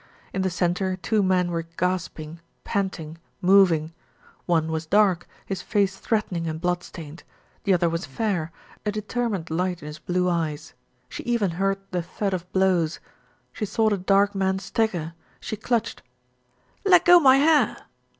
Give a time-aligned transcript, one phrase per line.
[0.33, 3.93] In the centre two men were gasping, pant ing, moving.
[4.47, 7.21] One was dark, his face threatening and blood stained.
[7.65, 8.51] The other was fair,
[8.83, 9.85] a determined light 308 THE
[10.15, 10.73] RETURN OF ALFRED in his blue eyes.
[11.07, 12.99] She even heard the thud of blows.
[13.53, 16.01] She saw the dark man stagger she clutched
[16.83, 17.77] "Leggo my hair!"